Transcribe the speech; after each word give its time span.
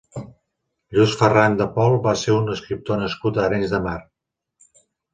Lluís 0.95 1.13
Ferran 1.19 1.59
de 1.59 1.69
Pol 1.77 1.99
va 2.09 2.15
ser 2.23 2.35
un 2.39 2.51
escriptor 2.57 3.01
nascut 3.05 3.41
a 3.41 3.47
Arenys 3.49 3.79
de 3.79 3.85
Mar. 3.89 3.99